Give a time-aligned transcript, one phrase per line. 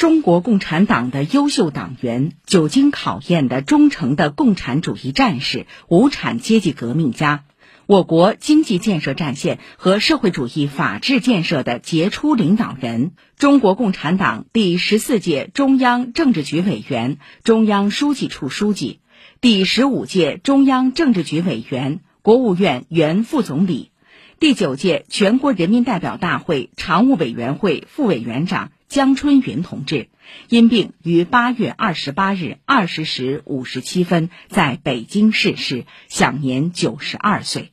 [0.00, 7.44] 中国共产党的优秀党员、久经考验的忠诚的共产主义战士、无产阶级革命家，
[7.84, 19.00] 我国经济建设战线和社会主义法治建设的杰出领导人，中国共产党第十四届中央政治局委员、中央书记处书记，
[19.42, 23.90] 第十五届中央政治局委员、国务院原副总理，
[24.38, 28.70] 第九届全国人民代表大会常务委员会副委员长。
[28.90, 30.08] 江春云同志
[30.48, 37.72] 因病于八月二十八日二十时五十七分在北京逝世，享年九十二岁。